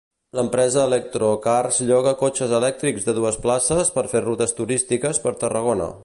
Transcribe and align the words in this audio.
L'empresa 0.37 0.85
Electrokars 0.91 1.81
lloga 1.91 2.13
cotxes 2.21 2.55
elèctrics 2.61 3.05
de 3.09 3.15
dues 3.19 3.37
places 3.45 3.93
per 3.99 4.05
fer 4.15 4.23
rutes 4.29 4.57
turístiques 4.61 5.21
per 5.27 5.35
Tarragona. 5.45 5.91